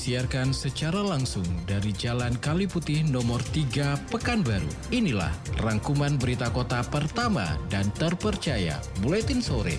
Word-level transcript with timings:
disiarkan 0.00 0.56
secara 0.56 1.04
langsung 1.04 1.44
dari 1.68 1.92
Jalan 1.92 2.32
Kali 2.40 2.64
Putih 2.64 3.04
nomor 3.04 3.36
3 3.52 4.08
Pekanbaru. 4.08 4.96
Inilah 4.96 5.28
rangkuman 5.60 6.16
berita 6.16 6.48
kota 6.48 6.80
pertama 6.88 7.60
dan 7.68 7.84
terpercaya 8.00 8.80
Buletin 9.04 9.44
Sore. 9.44 9.76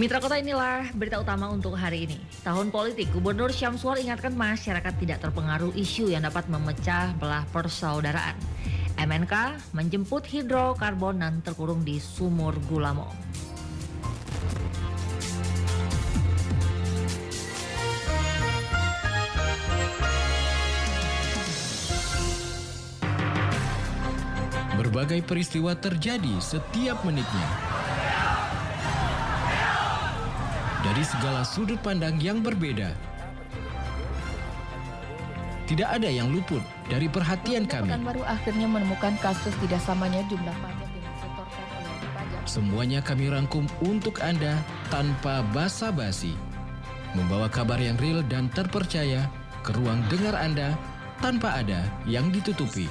Mitra 0.00 0.16
Kota 0.16 0.40
inilah 0.40 0.96
berita 0.96 1.20
utama 1.20 1.52
untuk 1.52 1.76
hari 1.76 2.08
ini. 2.08 2.16
Tahun 2.40 2.72
politik, 2.72 3.12
Gubernur 3.12 3.52
Syamsuar 3.52 4.00
ingatkan 4.00 4.32
masyarakat 4.32 4.96
tidak 4.96 5.20
terpengaruh 5.20 5.76
isu 5.76 6.08
yang 6.08 6.24
dapat 6.24 6.48
memecah 6.48 7.12
belah 7.20 7.44
persaudaraan. 7.52 8.32
MNK 8.96 9.60
menjemput 9.76 10.24
hidrokarbon 10.24 11.20
dan 11.20 11.44
terkurung 11.44 11.84
di 11.84 12.00
sumur 12.00 12.56
Gulamo. 12.64 13.12
Berbagai 24.80 25.20
peristiwa 25.28 25.76
terjadi 25.76 26.40
setiap 26.40 27.04
menitnya 27.04 27.69
dari 30.90 31.06
segala 31.06 31.46
sudut 31.46 31.78
pandang 31.86 32.18
yang 32.18 32.42
berbeda. 32.42 32.90
Tidak 35.70 35.86
ada 35.86 36.10
yang 36.10 36.34
luput 36.34 36.58
dari 36.90 37.06
perhatian 37.06 37.62
kami. 37.62 37.94
baru 38.02 38.26
akhirnya 38.26 38.66
menemukan 38.66 39.14
kasus 39.22 39.54
tidak 39.62 39.78
samanya 39.86 40.18
jumlah 40.26 40.50
pajak 40.50 40.90
yang 40.90 41.06
disetorkan 41.14 41.62
oleh 41.78 41.94
pajak. 42.10 42.42
Semuanya 42.50 43.00
kami 43.06 43.30
rangkum 43.30 43.70
untuk 43.86 44.18
Anda 44.18 44.58
tanpa 44.90 45.46
basa-basi. 45.54 46.34
Membawa 47.14 47.46
kabar 47.46 47.78
yang 47.78 47.94
real 48.02 48.26
dan 48.26 48.50
terpercaya 48.50 49.30
ke 49.62 49.70
ruang 49.78 50.02
dengar 50.10 50.34
Anda 50.34 50.74
tanpa 51.22 51.62
ada 51.62 51.86
yang 52.02 52.34
ditutupi. 52.34 52.90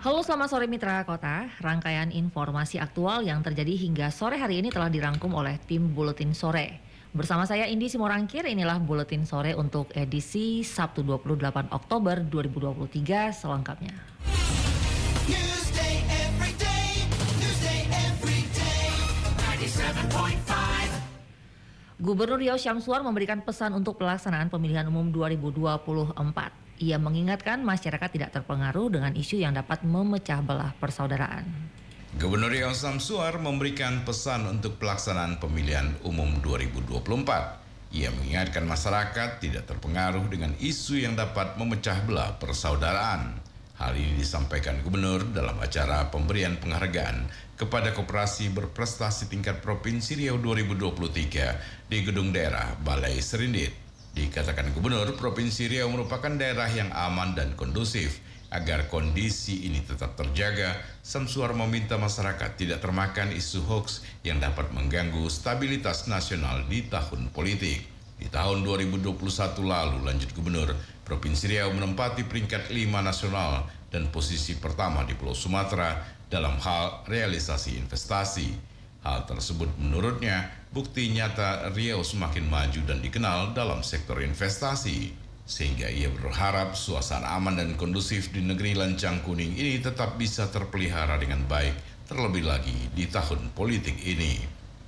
Halo 0.00 0.24
selamat 0.24 0.48
sore 0.48 0.64
Mitra 0.64 1.04
Kota, 1.04 1.44
rangkaian 1.60 2.08
informasi 2.08 2.80
aktual 2.80 3.20
yang 3.20 3.44
terjadi 3.44 3.76
hingga 3.76 4.08
sore 4.08 4.40
hari 4.40 4.64
ini 4.64 4.72
telah 4.72 4.88
dirangkum 4.88 5.28
oleh 5.36 5.60
tim 5.68 5.92
Buletin 5.92 6.32
Sore. 6.32 6.80
Bersama 7.12 7.44
saya 7.44 7.68
Indi 7.68 7.92
Simorangkir, 7.92 8.48
inilah 8.48 8.80
Buletin 8.80 9.28
Sore 9.28 9.52
untuk 9.52 9.92
edisi 9.92 10.64
Sabtu 10.64 11.04
28 11.04 11.68
Oktober 11.68 12.16
2023 12.16 13.44
selengkapnya. 13.44 13.92
Gubernur 22.00 22.40
Riau 22.40 22.56
Syamsuar 22.56 23.04
memberikan 23.04 23.44
pesan 23.44 23.76
untuk 23.76 24.00
pelaksanaan 24.00 24.48
pemilihan 24.48 24.88
umum 24.88 25.12
2024. 25.12 26.69
Ia 26.80 26.96
mengingatkan 26.96 27.60
masyarakat 27.60 28.08
tidak 28.08 28.32
terpengaruh 28.32 28.88
dengan 28.88 29.12
isu 29.12 29.36
yang 29.36 29.52
dapat 29.52 29.84
memecah 29.84 30.40
belah 30.40 30.72
persaudaraan. 30.80 31.44
Gubernur 32.16 32.48
Riau 32.48 32.72
Samsuar 32.72 33.36
memberikan 33.36 34.00
pesan 34.08 34.48
untuk 34.48 34.80
pelaksanaan 34.80 35.36
pemilihan 35.36 35.92
umum 36.08 36.40
2024. 36.40 37.92
Ia 37.92 38.08
mengingatkan 38.16 38.64
masyarakat 38.64 39.44
tidak 39.44 39.68
terpengaruh 39.68 40.24
dengan 40.32 40.56
isu 40.56 41.04
yang 41.04 41.20
dapat 41.20 41.60
memecah 41.60 42.00
belah 42.08 42.40
persaudaraan. 42.40 43.36
Hal 43.76 43.92
ini 43.92 44.16
disampaikan 44.16 44.80
Gubernur 44.80 45.28
dalam 45.36 45.60
acara 45.60 46.08
pemberian 46.08 46.56
penghargaan 46.56 47.28
kepada 47.60 47.92
Koperasi 47.92 48.48
Berprestasi 48.56 49.28
Tingkat 49.28 49.60
Provinsi 49.60 50.16
Riau 50.16 50.40
2023 50.40 51.92
di 51.92 51.98
Gedung 52.00 52.32
Daerah 52.32 52.72
Balai 52.80 53.20
Serindit. 53.20 53.89
Dikatakan 54.10 54.74
Gubernur 54.74 55.14
Provinsi 55.14 55.70
Riau 55.70 55.86
merupakan 55.86 56.30
daerah 56.34 56.66
yang 56.66 56.90
aman 56.90 57.38
dan 57.38 57.54
kondusif. 57.54 58.18
Agar 58.50 58.90
kondisi 58.90 59.70
ini 59.70 59.78
tetap 59.78 60.18
terjaga, 60.18 60.74
Samsuar 61.06 61.54
meminta 61.54 61.94
masyarakat 61.94 62.58
tidak 62.58 62.82
termakan 62.82 63.30
isu 63.30 63.62
hoax 63.62 64.02
yang 64.26 64.42
dapat 64.42 64.74
mengganggu 64.74 65.22
stabilitas 65.30 66.10
nasional 66.10 66.66
di 66.66 66.82
tahun 66.90 67.30
politik. 67.30 67.86
Di 68.18 68.26
tahun 68.26 68.66
2021 68.66 69.14
lalu, 69.62 70.02
lanjut 70.02 70.34
Gubernur, 70.34 70.74
Provinsi 71.06 71.46
Riau 71.46 71.70
menempati 71.70 72.26
peringkat 72.26 72.74
5 72.74 73.00
nasional 73.06 73.70
dan 73.90 74.10
posisi 74.10 74.58
pertama 74.58 75.06
di 75.06 75.14
Pulau 75.14 75.34
Sumatera 75.34 75.98
dalam 76.26 76.58
hal 76.58 77.06
realisasi 77.06 77.78
investasi. 77.78 78.69
Hal 79.00 79.24
tersebut 79.24 79.72
menurutnya 79.80 80.52
bukti 80.76 81.08
nyata 81.08 81.72
Riau 81.72 82.04
semakin 82.04 82.44
maju 82.52 82.80
dan 82.84 83.00
dikenal 83.00 83.56
dalam 83.56 83.80
sektor 83.80 84.20
investasi. 84.20 85.16
Sehingga 85.48 85.90
ia 85.90 86.12
berharap 86.12 86.78
suasana 86.78 87.34
aman 87.34 87.58
dan 87.58 87.74
kondusif 87.74 88.30
di 88.30 88.44
negeri 88.44 88.76
lancang 88.76 89.18
kuning 89.26 89.56
ini 89.56 89.82
tetap 89.82 90.14
bisa 90.14 90.46
terpelihara 90.46 91.18
dengan 91.18 91.42
baik 91.48 91.74
terlebih 92.06 92.46
lagi 92.46 92.76
di 92.94 93.08
tahun 93.10 93.50
politik 93.56 93.98
ini. 94.04 94.38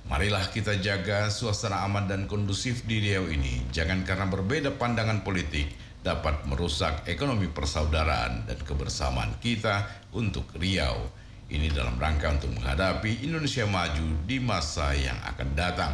Marilah 0.07 0.51
kita 0.51 0.77
jaga 0.79 1.31
suasana 1.31 1.83
aman 1.83 2.07
dan 2.07 2.29
kondusif 2.29 2.83
di 2.83 3.01
Riau 3.01 3.27
ini. 3.27 3.65
Jangan 3.73 4.05
karena 4.05 4.29
berbeda 4.29 4.75
pandangan 4.75 5.25
politik 5.25 5.67
dapat 6.03 6.43
merusak 6.45 7.07
ekonomi 7.07 7.47
persaudaraan 7.47 8.43
dan 8.45 8.59
kebersamaan 8.61 9.39
kita 9.39 9.87
untuk 10.11 10.47
Riau. 10.59 11.22
Ini 11.53 11.69
dalam 11.69 12.01
rangka 12.01 12.33
untuk 12.33 12.49
menghadapi 12.57 13.21
Indonesia 13.21 13.61
maju 13.69 14.25
di 14.25 14.41
masa 14.41 14.89
yang 14.97 15.21
akan 15.21 15.53
datang. 15.53 15.93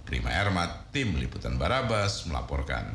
Prima 0.00 0.32
Ermat, 0.32 0.88
Tim 0.96 1.20
Liputan 1.20 1.60
Barabas 1.60 2.24
melaporkan. 2.24 2.88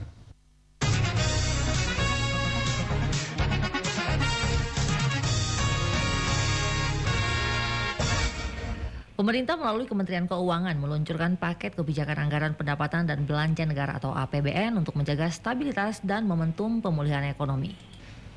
Pemerintah 9.14 9.54
melalui 9.62 9.86
Kementerian 9.86 10.26
Keuangan 10.26 10.82
meluncurkan 10.82 11.38
paket 11.38 11.78
kebijakan 11.78 12.26
anggaran 12.26 12.58
pendapatan 12.58 13.06
dan 13.06 13.30
belanja 13.30 13.70
negara 13.70 14.02
atau 14.02 14.18
APBN 14.18 14.82
untuk 14.82 14.98
menjaga 14.98 15.30
stabilitas 15.30 16.02
dan 16.02 16.26
momentum 16.26 16.82
pemulihan 16.82 17.30
ekonomi. 17.30 17.89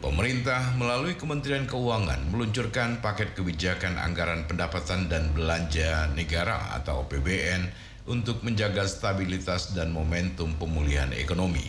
Pemerintah 0.03 0.75
melalui 0.83 1.15
Kementerian 1.15 1.63
Keuangan 1.63 2.27
meluncurkan 2.35 2.99
paket 2.99 3.39
kebijakan 3.39 4.03
anggaran 4.03 4.51
pendapatan 4.51 5.07
dan 5.07 5.31
belanja 5.31 6.11
negara 6.19 6.75
atau 6.75 7.06
APBN 7.06 7.71
untuk 8.11 8.43
menjaga 8.43 8.82
stabilitas 8.82 9.71
dan 9.79 9.94
momentum 9.94 10.59
pemulihan 10.59 11.06
ekonomi. 11.15 11.62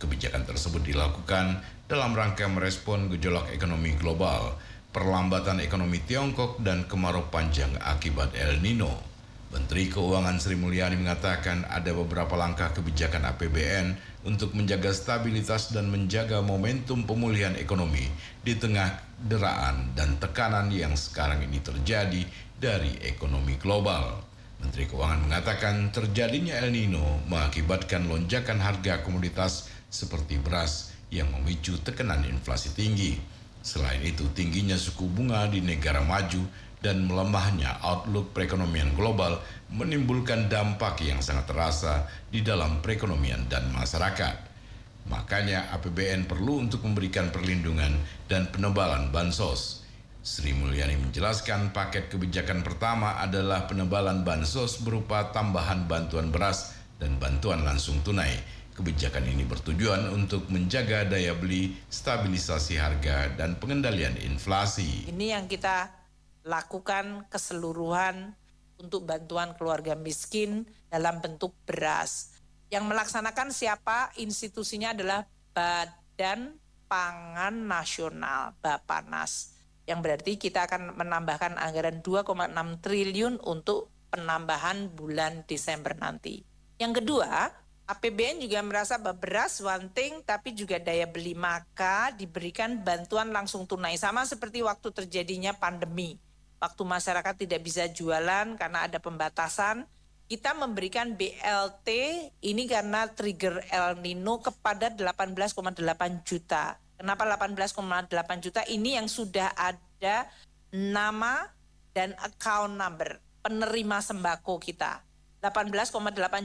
Kebijakan 0.00 0.48
tersebut 0.48 0.88
dilakukan 0.88 1.60
dalam 1.84 2.16
rangka 2.16 2.48
merespon 2.48 3.12
gejolak 3.12 3.52
ekonomi 3.52 3.92
global, 4.00 4.56
perlambatan 4.88 5.60
ekonomi 5.60 6.00
Tiongkok 6.00 6.56
dan 6.64 6.88
kemarau 6.88 7.28
panjang 7.28 7.76
akibat 7.84 8.32
El 8.40 8.56
Nino. 8.64 9.15
Menteri 9.46 9.86
Keuangan 9.86 10.42
Sri 10.42 10.58
Mulyani 10.58 10.98
mengatakan 10.98 11.62
ada 11.70 11.94
beberapa 11.94 12.34
langkah 12.34 12.74
kebijakan 12.74 13.30
APBN 13.30 13.94
untuk 14.26 14.58
menjaga 14.58 14.90
stabilitas 14.90 15.70
dan 15.70 15.86
menjaga 15.86 16.42
momentum 16.42 17.06
pemulihan 17.06 17.54
ekonomi 17.54 18.10
di 18.42 18.58
tengah 18.58 18.98
deraan 19.22 19.94
dan 19.94 20.18
tekanan 20.18 20.74
yang 20.74 20.98
sekarang 20.98 21.46
ini 21.46 21.62
terjadi 21.62 22.26
dari 22.58 22.98
ekonomi 23.06 23.54
global. 23.54 24.26
Menteri 24.58 24.90
Keuangan 24.90 25.30
mengatakan 25.30 25.94
terjadinya 25.94 26.58
El 26.58 26.74
Nino 26.74 27.22
mengakibatkan 27.30 28.10
lonjakan 28.10 28.58
harga 28.58 29.06
komoditas 29.06 29.70
seperti 29.86 30.42
beras 30.42 30.90
yang 31.14 31.30
memicu 31.30 31.78
tekanan 31.86 32.26
inflasi 32.26 32.74
tinggi. 32.74 33.14
Selain 33.66 33.98
itu, 34.02 34.26
tingginya 34.30 34.78
suku 34.78 35.10
bunga 35.10 35.46
di 35.50 35.58
negara 35.58 35.98
maju 36.02 36.38
dan 36.86 37.02
melemahnya 37.02 37.82
outlook 37.82 38.30
perekonomian 38.30 38.94
global 38.94 39.42
menimbulkan 39.74 40.46
dampak 40.46 41.02
yang 41.02 41.18
sangat 41.18 41.50
terasa 41.50 42.06
di 42.30 42.46
dalam 42.46 42.78
perekonomian 42.78 43.50
dan 43.50 43.66
masyarakat. 43.74 44.54
Makanya 45.10 45.74
APBN 45.74 46.30
perlu 46.30 46.62
untuk 46.62 46.86
memberikan 46.86 47.34
perlindungan 47.34 47.90
dan 48.30 48.46
penebalan 48.54 49.10
bansos. 49.10 49.82
Sri 50.22 50.54
Mulyani 50.54 50.98
menjelaskan 50.98 51.74
paket 51.74 52.06
kebijakan 52.10 52.62
pertama 52.62 53.18
adalah 53.18 53.66
penebalan 53.66 54.22
bansos 54.22 54.78
berupa 54.82 55.30
tambahan 55.34 55.90
bantuan 55.90 56.30
beras 56.30 56.74
dan 57.02 57.18
bantuan 57.18 57.66
langsung 57.66 57.98
tunai. 58.06 58.34
Kebijakan 58.74 59.26
ini 59.26 59.42
bertujuan 59.46 60.10
untuk 60.12 60.46
menjaga 60.52 61.06
daya 61.06 61.32
beli, 61.32 61.74
stabilisasi 61.88 62.76
harga, 62.76 63.32
dan 63.34 63.56
pengendalian 63.56 64.18
inflasi. 64.20 65.08
Ini 65.08 65.38
yang 65.38 65.48
kita 65.48 66.05
lakukan 66.46 67.26
keseluruhan 67.26 68.38
untuk 68.78 69.02
bantuan 69.04 69.58
keluarga 69.58 69.98
miskin 69.98 70.62
dalam 70.86 71.18
bentuk 71.18 71.50
beras 71.66 72.36
yang 72.70 72.86
melaksanakan 72.86 73.54
siapa 73.54 74.10
institusinya 74.18 74.94
adalah 74.94 75.26
Badan 75.54 76.58
Pangan 76.86 77.54
Nasional 77.66 78.54
Bapanas 78.62 79.54
yang 79.86 80.02
berarti 80.02 80.34
kita 80.34 80.66
akan 80.66 80.98
menambahkan 80.98 81.58
anggaran 81.58 82.02
2,6 82.02 82.82
triliun 82.82 83.38
untuk 83.46 83.90
penambahan 84.10 84.90
bulan 84.90 85.46
Desember 85.46 85.94
nanti. 85.94 86.42
Yang 86.78 87.02
kedua, 87.02 87.50
APBN 87.86 88.42
juga 88.42 88.58
merasa 88.66 88.98
bahwa 88.98 89.22
beras 89.22 89.62
one 89.62 89.94
tapi 90.26 90.50
juga 90.58 90.82
daya 90.82 91.06
beli 91.06 91.38
maka 91.38 92.10
diberikan 92.18 92.82
bantuan 92.82 93.30
langsung 93.30 93.62
tunai 93.62 93.94
sama 93.94 94.26
seperti 94.26 94.66
waktu 94.66 94.90
terjadinya 94.90 95.54
pandemi. 95.54 96.18
Waktu 96.56 96.82
masyarakat 96.88 97.34
tidak 97.36 97.60
bisa 97.60 97.84
jualan 97.88 98.56
karena 98.56 98.88
ada 98.88 98.96
pembatasan, 98.96 99.84
kita 100.26 100.58
memberikan 100.58 101.14
BLT 101.14 101.88
ini 102.42 102.66
karena 102.66 103.06
trigger 103.06 103.62
El 103.70 104.02
Nino 104.02 104.42
kepada 104.42 104.90
18,8 104.90 106.26
juta. 106.26 106.80
Kenapa 106.96 107.22
18,8 107.28 108.42
juta? 108.42 108.64
Ini 108.66 108.98
yang 108.98 109.06
sudah 109.06 109.52
ada 109.54 110.26
nama 110.72 111.52
dan 111.94 112.16
account 112.24 112.74
number 112.74 113.22
penerima 113.44 114.02
sembako 114.02 114.58
kita. 114.58 115.06
18,8 115.38 115.94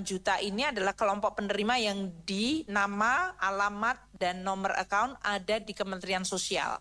juta 0.05 0.37
ini 0.37 0.67
adalah 0.67 0.93
kelompok 0.93 1.41
penerima 1.41 1.81
yang 1.81 2.11
di 2.21 2.61
nama, 2.69 3.33
alamat, 3.41 3.97
dan 4.13 4.45
nomor 4.45 4.77
account 4.77 5.17
ada 5.25 5.57
di 5.57 5.73
Kementerian 5.73 6.21
Sosial. 6.21 6.77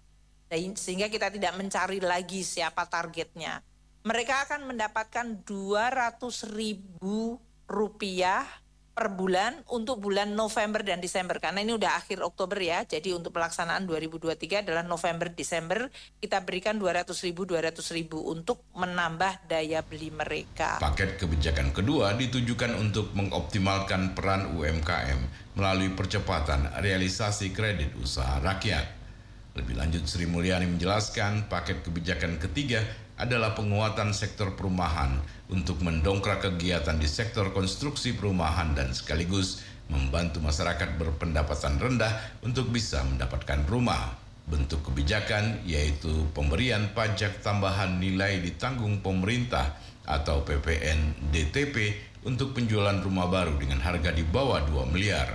Sehingga 0.75 1.07
kita 1.07 1.31
tidak 1.31 1.55
mencari 1.55 2.03
lagi 2.03 2.43
siapa 2.43 2.91
targetnya. 2.91 3.63
Mereka 4.03 4.49
akan 4.49 4.75
mendapatkan 4.75 5.45
200 5.47 6.21
ribu 6.57 7.39
rupiah 7.71 8.43
per 8.91 9.17
bulan 9.17 9.65
untuk 9.73 10.03
bulan 10.03 10.37
November 10.37 10.85
dan 10.85 11.01
Desember. 11.01 11.41
Karena 11.41 11.65
ini 11.65 11.73
udah 11.73 11.97
akhir 11.97 12.21
Oktober 12.21 12.61
ya 12.61 12.85
jadi 12.85 13.17
untuk 13.17 13.33
pelaksanaan 13.33 13.89
2023 13.89 14.67
adalah 14.67 14.85
November 14.85 15.33
Desember 15.33 15.89
kita 16.21 16.45
berikan 16.45 16.77
200 16.77 17.09
ribu 17.25 17.49
200 17.49 17.81
ribu 17.97 18.29
untuk 18.29 18.61
menambah 18.77 19.49
daya 19.49 19.81
beli 19.81 20.13
mereka. 20.13 20.77
Paket 20.83 21.17
kebijakan 21.17 21.73
kedua 21.73 22.13
ditujukan 22.13 22.77
untuk 22.77 23.17
mengoptimalkan 23.17 24.13
peran 24.13 24.53
UMKM 24.53 25.57
melalui 25.57 25.97
percepatan 25.97 26.69
realisasi 26.85 27.57
kredit 27.57 27.97
usaha 27.97 28.37
rakyat 28.43 29.00
lebih 29.61 29.77
lanjut 29.77 30.09
Sri 30.09 30.25
Mulyani 30.25 30.65
menjelaskan 30.65 31.45
paket 31.53 31.85
kebijakan 31.85 32.41
ketiga 32.41 32.81
adalah 33.21 33.53
penguatan 33.53 34.17
sektor 34.17 34.57
perumahan 34.57 35.21
untuk 35.53 35.85
mendongkrak 35.85 36.41
kegiatan 36.41 36.97
di 36.97 37.05
sektor 37.05 37.53
konstruksi 37.53 38.17
perumahan 38.17 38.73
dan 38.73 38.97
sekaligus 38.97 39.61
membantu 39.93 40.41
masyarakat 40.41 40.97
berpendapatan 40.97 41.77
rendah 41.77 42.41
untuk 42.41 42.73
bisa 42.73 43.05
mendapatkan 43.05 43.69
rumah. 43.69 44.17
Bentuk 44.49 44.81
kebijakan 44.89 45.61
yaitu 45.69 46.27
pemberian 46.33 46.97
pajak 46.97 47.45
tambahan 47.45 48.01
nilai 48.01 48.41
ditanggung 48.41 49.05
pemerintah 49.05 49.77
atau 50.09 50.41
PPN 50.43 51.31
DTP 51.31 51.93
untuk 52.25 52.57
penjualan 52.57 52.97
rumah 53.05 53.29
baru 53.29 53.61
dengan 53.61 53.85
harga 53.85 54.11
di 54.11 54.25
bawah 54.25 54.65
2 54.65 54.89
miliar. 54.89 55.29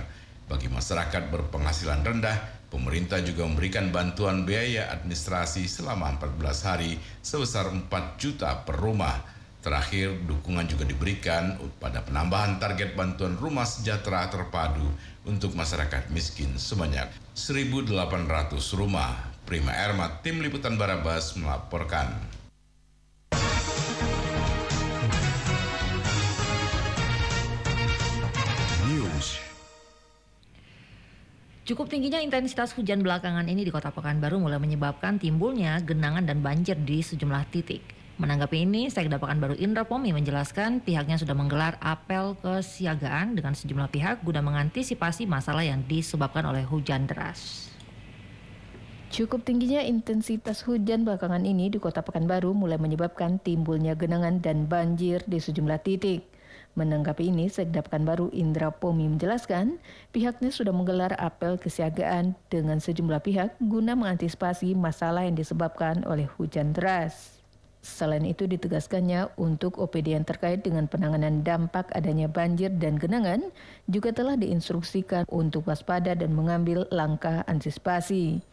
Bagi 0.46 0.70
masyarakat 0.70 1.32
berpenghasilan 1.32 2.06
rendah, 2.06 2.55
Pemerintah 2.66 3.22
juga 3.22 3.46
memberikan 3.46 3.94
bantuan 3.94 4.42
biaya 4.42 4.90
administrasi 4.90 5.70
selama 5.70 6.18
14 6.18 6.66
hari 6.66 6.98
sebesar 7.22 7.70
4 7.70 7.86
juta 8.18 8.66
per 8.66 8.74
rumah. 8.82 9.22
Terakhir, 9.62 10.22
dukungan 10.26 10.66
juga 10.70 10.86
diberikan 10.86 11.58
pada 11.82 12.02
penambahan 12.02 12.58
target 12.62 12.94
bantuan 12.94 13.34
rumah 13.34 13.66
sejahtera 13.66 14.30
terpadu 14.30 14.86
untuk 15.26 15.54
masyarakat 15.58 16.10
miskin 16.14 16.54
sebanyak 16.54 17.10
1.800 17.34 17.90
rumah. 18.78 19.14
Prima 19.46 19.70
Erma, 19.74 20.22
Tim 20.22 20.42
Liputan 20.42 20.74
Barabas 20.74 21.34
melaporkan. 21.38 22.35
Cukup 31.66 31.90
tingginya 31.90 32.22
intensitas 32.22 32.70
hujan 32.78 33.02
belakangan 33.02 33.42
ini 33.50 33.66
di 33.66 33.74
kota 33.74 33.90
Pekanbaru 33.90 34.38
mulai 34.38 34.62
menyebabkan 34.62 35.18
timbulnya 35.18 35.82
genangan 35.82 36.22
dan 36.22 36.38
banjir 36.38 36.78
di 36.78 37.02
sejumlah 37.02 37.42
titik. 37.50 37.82
Menanggapi 38.22 38.62
ini, 38.62 38.86
Sekda 38.86 39.18
Pekanbaru 39.18 39.58
Indra 39.58 39.82
Pomi 39.82 40.14
menjelaskan 40.14 40.78
pihaknya 40.78 41.18
sudah 41.18 41.34
menggelar 41.34 41.74
apel 41.82 42.38
kesiagaan 42.38 43.34
dengan 43.34 43.58
sejumlah 43.58 43.90
pihak 43.90 44.22
guna 44.22 44.46
mengantisipasi 44.46 45.26
masalah 45.26 45.66
yang 45.66 45.82
disebabkan 45.90 46.46
oleh 46.46 46.62
hujan 46.62 47.10
deras. 47.10 47.66
Cukup 49.10 49.42
tingginya 49.42 49.82
intensitas 49.82 50.62
hujan 50.70 51.02
belakangan 51.02 51.42
ini 51.42 51.66
di 51.66 51.82
kota 51.82 52.06
Pekanbaru 52.06 52.54
mulai 52.54 52.78
menyebabkan 52.78 53.42
timbulnya 53.42 53.98
genangan 53.98 54.38
dan 54.38 54.70
banjir 54.70 55.26
di 55.26 55.42
sejumlah 55.42 55.82
titik. 55.82 56.35
Menanggapi 56.76 57.32
ini, 57.32 57.48
Sekda 57.48 57.80
Pekanbaru 57.80 58.28
Indra 58.36 58.68
Pomi 58.68 59.08
menjelaskan 59.08 59.80
pihaknya 60.12 60.52
sudah 60.52 60.76
menggelar 60.76 61.16
apel 61.16 61.56
kesiagaan 61.56 62.36
dengan 62.52 62.84
sejumlah 62.84 63.24
pihak 63.24 63.56
guna 63.64 63.96
mengantisipasi 63.96 64.76
masalah 64.76 65.24
yang 65.24 65.40
disebabkan 65.40 66.04
oleh 66.04 66.28
hujan 66.36 66.76
deras. 66.76 67.40
Selain 67.80 68.28
itu 68.28 68.44
ditegaskannya 68.44 69.40
untuk 69.40 69.80
OPD 69.80 70.20
yang 70.20 70.28
terkait 70.28 70.60
dengan 70.60 70.84
penanganan 70.84 71.40
dampak 71.40 71.88
adanya 71.96 72.28
banjir 72.28 72.68
dan 72.76 73.00
genangan 73.00 73.40
juga 73.88 74.12
telah 74.12 74.36
diinstruksikan 74.36 75.24
untuk 75.32 75.64
waspada 75.72 76.12
dan 76.12 76.36
mengambil 76.36 76.84
langkah 76.92 77.40
antisipasi. 77.48 78.44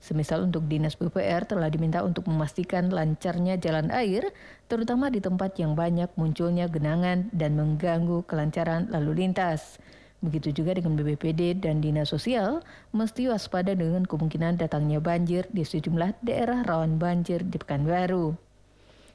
Semisal 0.00 0.48
untuk 0.48 0.64
Dinas 0.64 0.96
PUPR 0.96 1.44
telah 1.44 1.68
diminta 1.68 2.00
untuk 2.00 2.24
memastikan 2.24 2.88
lancarnya 2.88 3.60
jalan 3.60 3.92
air, 3.92 4.32
terutama 4.64 5.12
di 5.12 5.20
tempat 5.20 5.60
yang 5.60 5.76
banyak 5.76 6.08
munculnya 6.16 6.72
genangan 6.72 7.28
dan 7.36 7.52
mengganggu 7.60 8.24
kelancaran 8.24 8.88
lalu 8.88 9.28
lintas. 9.28 9.76
Begitu 10.24 10.64
juga 10.64 10.76
dengan 10.76 10.96
BPPD 10.96 11.60
dan 11.60 11.84
Dinas 11.84 12.12
Sosial, 12.12 12.64
mesti 12.96 13.28
waspada 13.28 13.76
dengan 13.76 14.08
kemungkinan 14.08 14.56
datangnya 14.56 15.04
banjir 15.04 15.44
di 15.52 15.68
sejumlah 15.68 16.24
daerah 16.24 16.64
rawan 16.64 16.96
banjir 16.96 17.44
di 17.44 17.60
Pekanbaru. 17.60 18.49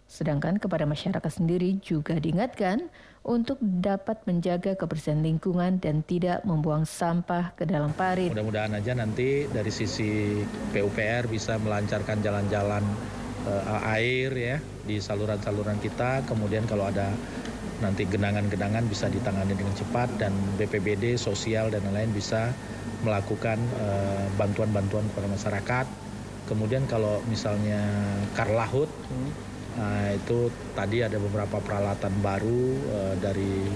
Sedangkan 0.05 0.61
kepada 0.61 0.85
masyarakat 0.85 1.31
sendiri 1.33 1.81
juga 1.81 2.21
diingatkan 2.21 2.93
untuk 3.25 3.57
dapat 3.59 4.21
menjaga 4.29 4.77
kebersihan 4.77 5.25
lingkungan 5.25 5.81
dan 5.81 6.05
tidak 6.05 6.45
membuang 6.45 6.85
sampah 6.85 7.57
ke 7.57 7.65
dalam 7.65 7.89
parit. 7.97 8.29
Mudah-mudahan 8.29 8.77
aja 8.77 8.93
nanti 8.93 9.49
dari 9.49 9.73
sisi 9.73 10.45
PUPR 10.69 11.25
bisa 11.25 11.57
melancarkan 11.57 12.21
jalan-jalan 12.21 12.85
uh, 13.49 13.81
air 13.97 14.29
ya 14.37 14.57
di 14.85 15.01
saluran-saluran 15.01 15.81
kita. 15.81 16.21
Kemudian 16.29 16.69
kalau 16.69 16.85
ada 16.85 17.09
nanti 17.81 18.05
genangan-genangan 18.05 18.85
bisa 18.85 19.09
ditangani 19.09 19.57
dengan 19.57 19.73
cepat 19.73 20.21
dan 20.21 20.31
BPBD, 20.61 21.17
sosial 21.17 21.73
dan 21.73 21.81
lain-lain 21.81 22.13
bisa 22.13 22.53
melakukan 23.01 23.57
uh, 23.81 24.29
bantuan-bantuan 24.37 25.09
kepada 25.09 25.27
masyarakat. 25.33 25.85
Kemudian 26.45 26.85
kalau 26.85 27.25
misalnya 27.25 27.81
karlahut 28.37 28.87
hmm 29.09 29.54
Nah, 29.75 30.15
itu 30.15 30.47
tadi 30.71 31.03
ada 31.03 31.19
beberapa 31.19 31.59
peralatan 31.59 32.13
baru 32.23 32.63
uh, 32.95 33.13
dari 33.19 33.67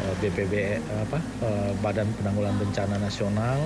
uh, 0.00 0.04
eh, 0.08 0.14
BPB 0.24 0.54
apa 1.08 1.18
uh, 1.44 1.72
Badan 1.84 2.08
Penanggulangan 2.16 2.58
Bencana 2.64 2.96
Nasional. 2.96 3.60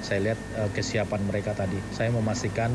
Saya 0.00 0.32
lihat 0.32 0.40
uh, 0.56 0.70
kesiapan 0.72 1.20
mereka 1.28 1.52
tadi. 1.52 1.76
Saya 1.92 2.08
memastikan 2.08 2.72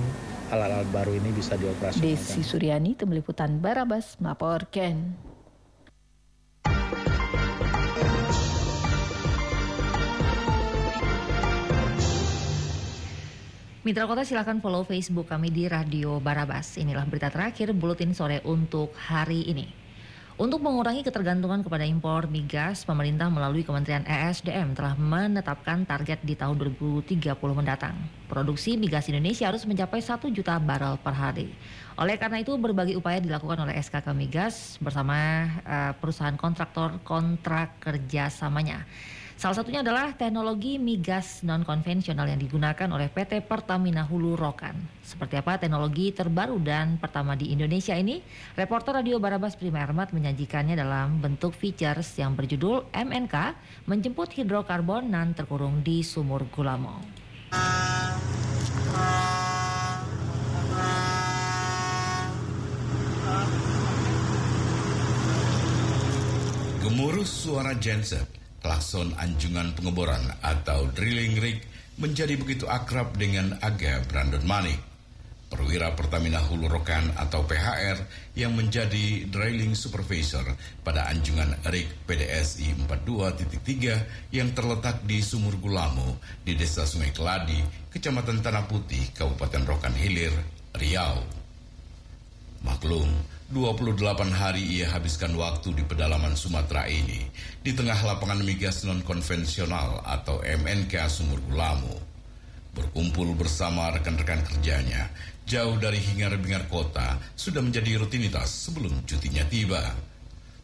alat-alat 0.54 0.90
baru 0.94 1.18
ini 1.18 1.34
bisa 1.34 1.58
dioperasikan. 1.58 2.06
Desi 2.06 2.46
Suryani, 2.46 2.94
Tim 2.94 3.10
Liputan 3.10 3.58
Barabas 3.58 4.22
melaporkan. 4.22 5.25
Mitra 13.86 14.10
Kota 14.10 14.26
silahkan 14.26 14.58
follow 14.66 14.82
Facebook 14.82 15.30
kami 15.30 15.54
di 15.54 15.70
Radio 15.70 16.18
Barabas. 16.18 16.74
Inilah 16.74 17.06
berita 17.06 17.30
terakhir 17.30 17.70
Buletin 17.70 18.18
Sore 18.18 18.42
untuk 18.42 18.98
hari 18.98 19.46
ini. 19.46 19.70
Untuk 20.42 20.66
mengurangi 20.66 21.06
ketergantungan 21.06 21.62
kepada 21.62 21.86
impor 21.86 22.26
migas, 22.26 22.82
pemerintah 22.82 23.30
melalui 23.30 23.62
Kementerian 23.62 24.02
ESDM 24.10 24.74
telah 24.74 24.98
menetapkan 24.98 25.86
target 25.86 26.18
di 26.26 26.34
tahun 26.34 26.58
2030 26.82 27.30
mendatang. 27.54 27.94
Produksi 28.26 28.74
migas 28.74 29.06
Indonesia 29.06 29.54
harus 29.54 29.70
mencapai 29.70 30.02
1 30.02 30.34
juta 30.34 30.58
barrel 30.58 30.98
per 30.98 31.14
hari. 31.14 31.54
Oleh 31.94 32.18
karena 32.18 32.42
itu, 32.42 32.58
berbagai 32.58 32.98
upaya 32.98 33.22
dilakukan 33.22 33.70
oleh 33.70 33.78
SKK 33.78 34.18
Migas 34.18 34.82
bersama 34.82 35.46
uh, 35.62 35.94
perusahaan 35.94 36.34
kontraktor 36.34 36.98
kontrak 37.06 37.78
kerjasamanya. 37.86 38.82
Salah 39.36 39.52
satunya 39.52 39.84
adalah 39.84 40.16
teknologi 40.16 40.80
migas 40.80 41.44
non-konvensional 41.44 42.24
yang 42.24 42.40
digunakan 42.40 42.88
oleh 42.88 43.12
PT 43.12 43.44
Pertamina 43.44 44.08
Hulu 44.08 44.40
Rokan. 44.40 44.80
Seperti 45.04 45.36
apa 45.36 45.60
teknologi 45.60 46.16
terbaru 46.16 46.56
dan 46.64 46.96
pertama 46.96 47.36
di 47.36 47.52
Indonesia 47.52 48.00
ini? 48.00 48.24
Reporter 48.56 49.04
Radio 49.04 49.20
Barabas 49.20 49.60
Prima 49.60 49.84
Ermat 49.84 50.16
menyajikannya 50.16 50.80
dalam 50.80 51.20
bentuk 51.20 51.52
features 51.52 52.16
yang 52.16 52.32
berjudul 52.32 52.88
MNK 52.96 53.36
menjemput 53.92 54.32
hidrokarbon 54.40 55.12
nan 55.12 55.36
terkurung 55.36 55.84
di 55.84 56.00
sumur 56.00 56.48
Gulamo. 56.48 57.04
Gemuruh 66.80 67.28
suara 67.28 67.76
genset 67.76 68.35
klakson 68.66 69.14
anjungan 69.22 69.78
pengeboran 69.78 70.26
atau 70.42 70.90
drilling 70.90 71.38
rig 71.38 71.62
menjadi 72.02 72.34
begitu 72.34 72.66
akrab 72.66 73.14
dengan 73.14 73.54
Aga 73.62 74.02
Brandon 74.10 74.42
Manik. 74.42 74.82
Perwira 75.46 75.94
Pertamina 75.94 76.42
Hulu 76.42 76.66
Rokan 76.66 77.14
atau 77.14 77.46
PHR 77.46 78.02
yang 78.34 78.58
menjadi 78.58 79.30
drilling 79.30 79.78
supervisor 79.78 80.42
pada 80.82 81.06
anjungan 81.14 81.54
rig 81.70 81.86
PDSI 82.10 82.74
42.3 82.90 84.34
yang 84.34 84.50
terletak 84.58 85.06
di 85.06 85.22
Sumur 85.22 85.62
Gulamo 85.62 86.18
di 86.42 86.58
Desa 86.58 86.90
Sungai 86.90 87.14
Keladi, 87.14 87.62
Kecamatan 87.94 88.42
Tanah 88.42 88.66
Putih, 88.66 89.14
Kabupaten 89.14 89.62
Rokan 89.70 89.94
Hilir, 89.94 90.34
Riau. 90.74 91.22
Maklum, 92.66 93.14
28 93.46 94.02
hari 94.34 94.82
ia 94.82 94.90
habiskan 94.90 95.38
waktu 95.38 95.78
di 95.78 95.86
pedalaman 95.86 96.34
Sumatera 96.34 96.90
ini, 96.90 97.30
di 97.62 97.78
tengah 97.78 98.02
lapangan 98.02 98.42
migas 98.42 98.82
non-konvensional 98.90 100.02
atau 100.02 100.42
MNK 100.42 101.06
Sumur 101.06 101.38
Gulamu. 101.46 101.94
Berkumpul 102.74 103.38
bersama 103.38 103.94
rekan-rekan 103.94 104.42
kerjanya, 104.50 105.14
jauh 105.46 105.78
dari 105.78 106.02
hingar-bingar 106.02 106.66
kota, 106.74 107.22
sudah 107.38 107.62
menjadi 107.62 108.02
rutinitas 108.02 108.50
sebelum 108.50 109.06
cutinya 109.06 109.46
tiba. 109.46 109.94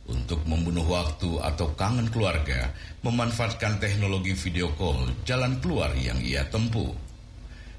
Untuk 0.09 0.41
membunuh 0.49 0.89
waktu 0.89 1.37
atau 1.37 1.77
kangen 1.77 2.09
keluarga, 2.09 2.73
memanfaatkan 3.05 3.77
teknologi 3.77 4.33
video 4.33 4.73
call 4.73 5.05
jalan 5.21 5.61
keluar 5.61 5.93
yang 5.93 6.17
ia 6.17 6.49
tempuh. 6.49 6.97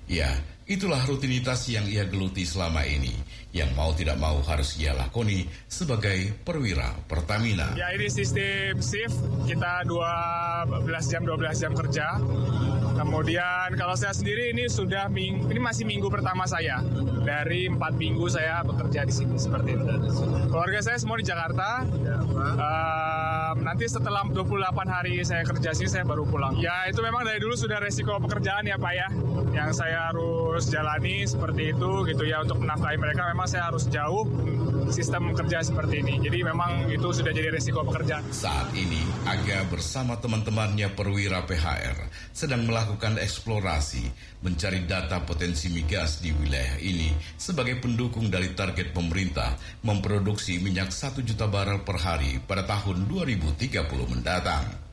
Ya, 0.06 0.30
itulah 0.70 1.02
rutinitas 1.10 1.66
yang 1.66 1.90
ia 1.90 2.06
geluti 2.06 2.46
selama 2.46 2.86
ini 2.86 3.41
yang 3.52 3.68
mau 3.76 3.92
tidak 3.92 4.16
mau 4.16 4.40
harus 4.48 4.80
ia 4.80 4.96
lakoni 4.96 5.44
sebagai 5.68 6.32
perwira 6.40 6.88
Pertamina. 7.04 7.76
Ya 7.76 7.92
ini 7.92 8.08
sistem 8.08 8.80
shift, 8.80 9.16
kita 9.44 9.84
12 9.84 11.12
jam 11.12 11.22
12 11.28 11.60
jam 11.60 11.72
kerja. 11.76 12.16
Kemudian 12.96 13.76
kalau 13.76 13.92
saya 13.92 14.16
sendiri 14.16 14.56
ini 14.56 14.68
sudah 14.72 15.08
ming, 15.12 15.48
ini 15.52 15.60
masih 15.60 15.84
minggu 15.84 16.08
pertama 16.08 16.48
saya. 16.48 16.80
Dari 17.22 17.68
empat 17.68 17.96
minggu 17.96 18.24
saya 18.32 18.64
bekerja 18.64 19.04
di 19.04 19.12
sini 19.12 19.36
seperti 19.36 19.76
itu. 19.76 19.84
Keluarga 20.48 20.80
saya 20.80 20.96
semua 20.96 21.20
di 21.20 21.26
Jakarta. 21.28 21.84
Uh, 22.32 23.52
nanti 23.60 23.84
setelah 23.88 24.24
28 24.32 24.48
hari 24.88 25.20
saya 25.24 25.44
kerja 25.44 25.76
sini 25.76 25.88
saya 25.88 26.04
baru 26.08 26.24
pulang. 26.24 26.56
Ya 26.56 26.88
itu 26.88 27.04
memang 27.04 27.24
dari 27.24 27.40
dulu 27.40 27.52
sudah 27.52 27.80
resiko 27.80 28.16
pekerjaan 28.16 28.64
ya 28.64 28.80
Pak 28.80 28.92
ya. 28.92 29.08
Yang 29.52 29.70
saya 29.84 30.08
harus 30.08 30.68
jalani 30.68 31.24
seperti 31.28 31.76
itu 31.76 31.90
gitu 32.08 32.22
ya 32.24 32.40
untuk 32.40 32.60
menafkahi 32.60 32.96
mereka 32.96 33.28
memang 33.28 33.41
saya 33.46 33.70
harus 33.70 33.88
jauh 33.90 34.26
sistem 34.92 35.32
kerja 35.32 35.64
seperti 35.64 36.04
ini. 36.04 36.20
Jadi 36.22 36.38
memang 36.44 36.90
itu 36.92 37.08
sudah 37.10 37.32
jadi 37.32 37.48
resiko 37.52 37.82
pekerjaan. 37.86 38.22
Saat 38.30 38.70
ini 38.76 39.00
Aga 39.22 39.64
bersama 39.70 40.18
teman-temannya 40.18 40.92
perwira 40.92 41.46
PHR 41.46 42.10
sedang 42.34 42.66
melakukan 42.68 43.16
eksplorasi 43.16 44.04
mencari 44.42 44.84
data 44.84 45.22
potensi 45.22 45.70
migas 45.70 46.20
di 46.20 46.34
wilayah 46.34 46.76
ini 46.82 47.14
sebagai 47.38 47.78
pendukung 47.78 48.28
dari 48.28 48.52
target 48.52 48.90
pemerintah 48.90 49.54
memproduksi 49.86 50.58
minyak 50.58 50.90
1 50.90 51.22
juta 51.22 51.46
barel 51.46 51.86
per 51.86 51.96
hari 52.02 52.42
pada 52.42 52.66
tahun 52.66 53.06
2030 53.08 53.72
mendatang. 54.10 54.91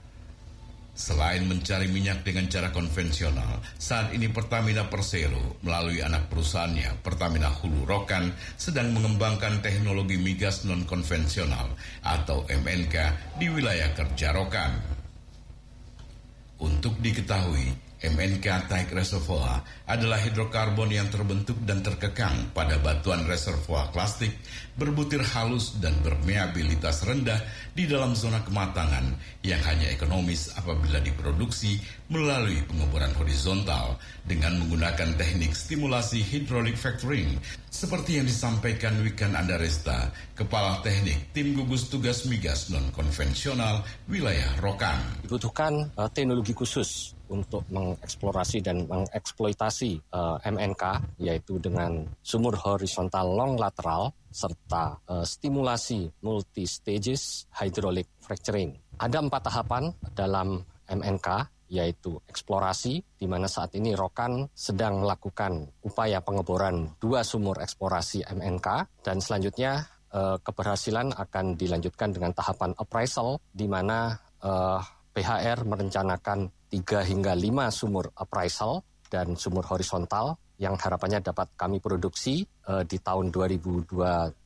Selain 1.00 1.48
mencari 1.48 1.88
minyak 1.88 2.28
dengan 2.28 2.52
cara 2.52 2.76
konvensional, 2.76 3.64
saat 3.80 4.12
ini 4.12 4.28
Pertamina 4.28 4.92
Persero 4.92 5.56
melalui 5.64 6.04
anak 6.04 6.28
perusahaannya 6.28 7.00
Pertamina 7.00 7.48
Hulu 7.48 7.88
Rokan 7.88 8.36
sedang 8.60 8.92
mengembangkan 8.92 9.64
teknologi 9.64 10.20
migas 10.20 10.68
non-konvensional 10.68 11.72
atau 12.04 12.44
MNK 12.52 13.16
di 13.40 13.48
wilayah 13.48 13.96
kerja 13.96 14.36
Rokan. 14.36 14.76
Untuk 16.60 17.00
diketahui, 17.00 17.89
MNK 18.00 18.72
Tank 18.72 18.96
Reservoir 18.96 19.60
adalah 19.84 20.16
hidrokarbon 20.24 20.88
yang 20.88 21.12
terbentuk 21.12 21.60
dan 21.68 21.84
terkekang 21.84 22.48
pada 22.56 22.80
batuan 22.80 23.28
reservoir 23.28 23.92
plastik 23.92 24.32
berbutir 24.80 25.20
halus 25.20 25.76
dan 25.84 25.92
bermeabilitas 26.00 27.04
rendah 27.04 27.44
di 27.76 27.84
dalam 27.84 28.16
zona 28.16 28.40
kematangan 28.48 29.04
yang 29.44 29.60
hanya 29.68 29.92
ekonomis 29.92 30.48
apabila 30.56 31.04
diproduksi 31.04 31.76
melalui 32.08 32.64
pengeboran 32.64 33.12
horizontal 33.20 34.00
dengan 34.24 34.56
menggunakan 34.64 35.20
teknik 35.20 35.52
stimulasi 35.52 36.24
hydraulic 36.24 36.80
fracturing 36.80 37.36
seperti 37.68 38.16
yang 38.16 38.26
disampaikan 38.26 38.96
Wikan 39.04 39.36
Andaresta, 39.36 40.08
Kepala 40.40 40.80
Teknik 40.80 41.36
Tim 41.36 41.52
Gugus 41.52 41.92
Tugas 41.92 42.24
Migas 42.32 42.72
Non-Konvensional 42.72 43.84
Wilayah 44.08 44.56
Rokan. 44.64 45.20
Dibutuhkan 45.28 45.92
uh, 46.00 46.08
teknologi 46.08 46.56
khusus 46.56 47.19
untuk 47.30 47.66
mengeksplorasi 47.70 48.66
dan 48.66 48.90
mengeksploitasi 48.90 50.02
uh, 50.14 50.38
eh, 50.42 50.50
MNK 50.50 50.84
yaitu 51.22 51.62
dengan 51.62 52.06
sumur 52.22 52.58
horizontal 52.58 53.34
long 53.34 53.56
lateral 53.56 54.12
serta 54.30 54.98
uh, 55.10 55.26
stimulasi 55.26 56.10
multi 56.26 56.66
stages 56.66 57.46
hydraulic 57.56 58.10
fracturing. 58.22 58.74
Ada 59.00 59.24
empat 59.24 59.42
tahapan 59.48 59.94
dalam 60.14 60.60
MNK 60.90 61.28
yaitu 61.70 62.18
eksplorasi, 62.26 63.06
di 63.16 63.30
mana 63.30 63.46
saat 63.46 63.78
ini 63.78 63.94
Rokan 63.94 64.50
sedang 64.58 65.06
melakukan 65.06 65.70
upaya 65.86 66.18
pengeboran 66.20 66.98
dua 66.98 67.22
sumur 67.22 67.62
eksplorasi 67.62 68.26
MNK, 68.26 68.68
dan 69.06 69.22
selanjutnya 69.22 69.86
uh, 70.10 70.42
keberhasilan 70.42 71.14
akan 71.14 71.54
dilanjutkan 71.54 72.10
dengan 72.10 72.34
tahapan 72.34 72.74
appraisal, 72.74 73.38
di 73.54 73.70
mana 73.70 74.18
uh, 74.42 74.82
PHR 75.14 75.66
merencanakan 75.66 76.50
3 76.70 77.10
hingga 77.10 77.34
5 77.34 77.74
sumur 77.74 78.14
appraisal 78.14 78.86
dan 79.10 79.34
sumur 79.34 79.66
horizontal 79.66 80.38
yang 80.62 80.76
harapannya 80.78 81.24
dapat 81.24 81.50
kami 81.56 81.82
produksi 81.82 82.46
uh, 82.68 82.86
di 82.86 83.00
tahun 83.00 83.32
2027. 83.34 84.46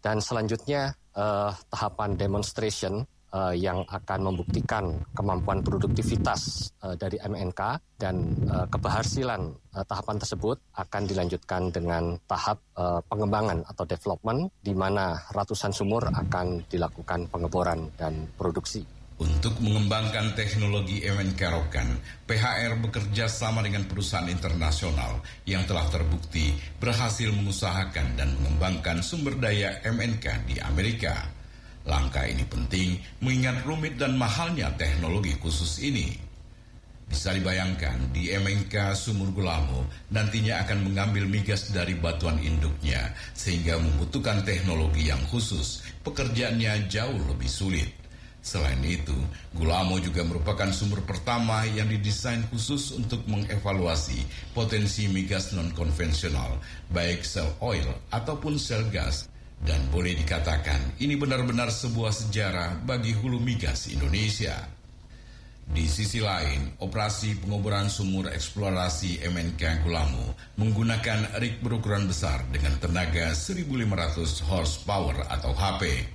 Dan 0.00 0.16
selanjutnya 0.18 0.90
uh, 1.14 1.52
tahapan 1.70 2.16
demonstration 2.16 3.04
uh, 3.34 3.54
yang 3.54 3.84
akan 3.86 4.32
membuktikan 4.32 4.96
kemampuan 5.14 5.62
produktivitas 5.62 6.72
uh, 6.82 6.96
dari 6.96 7.20
MNK 7.20 7.60
dan 8.00 8.32
uh, 8.48 8.66
keberhasilan 8.72 9.52
uh, 9.76 9.84
tahapan 9.86 10.16
tersebut 10.18 10.56
akan 10.76 11.02
dilanjutkan 11.06 11.68
dengan 11.68 12.18
tahap 12.26 12.58
uh, 12.80 13.04
pengembangan 13.06 13.62
atau 13.68 13.84
development 13.86 14.50
di 14.60 14.74
mana 14.74 15.20
ratusan 15.30 15.70
sumur 15.70 16.08
akan 16.10 16.64
dilakukan 16.66 17.28
pengeboran 17.30 17.92
dan 18.00 18.26
produksi. 18.34 18.99
Untuk 19.20 19.60
mengembangkan 19.60 20.32
teknologi 20.32 21.04
MNK 21.04 21.52
Rokan, 21.52 22.00
PHR 22.24 22.80
bekerja 22.80 23.28
sama 23.28 23.60
dengan 23.60 23.84
perusahaan 23.84 24.24
internasional 24.24 25.20
yang 25.44 25.68
telah 25.68 25.84
terbukti 25.92 26.56
berhasil 26.80 27.28
mengusahakan 27.28 28.16
dan 28.16 28.32
mengembangkan 28.40 29.04
sumber 29.04 29.36
daya 29.36 29.76
MNK 29.84 30.48
di 30.48 30.56
Amerika. 30.64 31.28
Langkah 31.84 32.24
ini 32.24 32.48
penting 32.48 32.96
mengingat 33.20 33.60
rumit 33.68 34.00
dan 34.00 34.16
mahalnya 34.16 34.72
teknologi 34.80 35.36
khusus 35.36 35.84
ini. 35.84 36.16
Bisa 37.04 37.36
dibayangkan 37.36 38.16
di 38.16 38.32
MNK 38.32 38.96
Sumur 38.96 39.36
Gulamo 39.36 39.84
nantinya 40.16 40.64
akan 40.64 40.88
mengambil 40.88 41.28
migas 41.28 41.68
dari 41.68 41.92
batuan 41.92 42.40
induknya 42.40 43.12
sehingga 43.36 43.76
membutuhkan 43.76 44.48
teknologi 44.48 45.12
yang 45.12 45.20
khusus. 45.28 45.84
Pekerjaannya 46.08 46.88
jauh 46.88 47.20
lebih 47.28 47.52
sulit. 47.52 47.99
Selain 48.40 48.80
itu, 48.80 49.12
Gulamo 49.52 50.00
juga 50.00 50.24
merupakan 50.24 50.72
sumber 50.72 51.04
pertama 51.04 51.68
yang 51.68 51.92
didesain 51.92 52.40
khusus 52.48 52.96
untuk 52.96 53.20
mengevaluasi 53.28 54.24
potensi 54.56 55.12
migas 55.12 55.52
non-konvensional, 55.52 56.56
baik 56.88 57.20
sel 57.20 57.52
oil 57.60 57.84
ataupun 58.08 58.56
sel 58.56 58.88
gas. 58.88 59.28
Dan 59.60 59.92
boleh 59.92 60.16
dikatakan 60.16 60.96
ini 61.04 61.20
benar-benar 61.20 61.68
sebuah 61.68 62.16
sejarah 62.16 62.80
bagi 62.80 63.12
hulu 63.12 63.36
migas 63.36 63.92
Indonesia. 63.92 64.56
Di 65.68 65.84
sisi 65.84 66.16
lain, 66.18 66.80
operasi 66.80 67.44
pengoboran 67.44 67.92
sumur 67.92 68.32
eksplorasi 68.32 69.20
MNK 69.20 69.84
Gulamo 69.84 70.32
menggunakan 70.56 71.36
rig 71.44 71.60
berukuran 71.60 72.08
besar 72.08 72.40
dengan 72.48 72.80
tenaga 72.80 73.36
1500 73.36 74.48
horsepower 74.48 75.28
atau 75.28 75.52
HP 75.52 76.08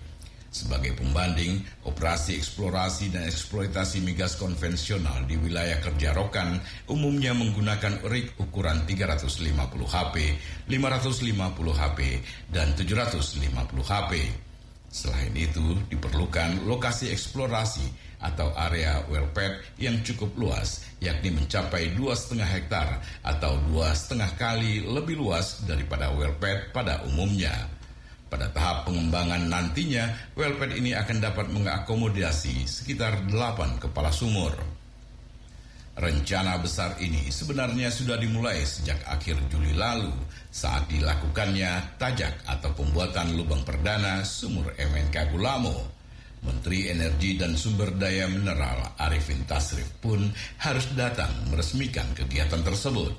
sebagai 0.55 0.95
pembanding, 0.95 1.59
operasi 1.83 2.39
eksplorasi 2.39 3.11
dan 3.11 3.27
eksploitasi 3.27 3.99
migas 3.99 4.39
konvensional 4.39 5.27
di 5.27 5.35
wilayah 5.35 5.83
kerja 5.83 6.15
Rokan 6.15 6.63
umumnya 6.87 7.35
menggunakan 7.35 7.99
rig 8.07 8.31
ukuran 8.39 8.87
350 8.87 9.51
HP, 9.83 10.15
550 10.71 11.75
HP, 11.75 11.99
dan 12.55 12.71
750 12.71 13.83
HP. 13.83 14.11
Selain 14.87 15.35
itu, 15.35 15.75
diperlukan 15.91 16.63
lokasi 16.63 17.11
eksplorasi 17.11 18.15
atau 18.23 18.55
area 18.55 19.03
wellpad 19.11 19.75
yang 19.75 19.99
cukup 20.07 20.31
luas, 20.39 20.87
yakni 21.03 21.35
mencapai 21.35 21.91
2,5 21.99 22.39
hektar 22.39 23.03
atau 23.19 23.59
2,5 23.75 24.39
kali 24.39 24.87
lebih 24.87 25.19
luas 25.19 25.67
daripada 25.67 26.15
wellpad 26.15 26.71
pada 26.71 27.03
umumnya. 27.03 27.74
Pada 28.35 28.51
tahap 28.51 28.83
pengembangan 28.83 29.47
nantinya, 29.47 30.11
wellpad 30.35 30.75
ini 30.75 30.91
akan 30.91 31.23
dapat 31.23 31.47
mengakomodasi 31.55 32.67
sekitar 32.67 33.31
8 33.31 33.79
kepala 33.79 34.11
sumur. 34.11 34.51
Rencana 35.95 36.59
besar 36.59 36.99
ini 36.99 37.31
sebenarnya 37.31 37.87
sudah 37.87 38.19
dimulai 38.19 38.59
sejak 38.67 38.99
akhir 39.07 39.39
Juli 39.47 39.71
lalu 39.71 40.11
saat 40.51 40.83
dilakukannya 40.91 41.95
tajak 41.95 42.43
atau 42.43 42.75
pembuatan 42.75 43.39
lubang 43.39 43.63
perdana 43.63 44.19
sumur 44.27 44.67
MNK 44.75 45.31
Gulamo. 45.31 45.95
Menteri 46.43 46.91
Energi 46.91 47.39
dan 47.39 47.55
Sumber 47.55 47.95
Daya 47.95 48.27
Mineral 48.27 48.99
Arifin 48.99 49.47
Tasrif 49.47 49.87
pun 50.03 50.27
harus 50.59 50.91
datang 50.91 51.31
meresmikan 51.47 52.11
kegiatan 52.11 52.59
tersebut. 52.67 53.15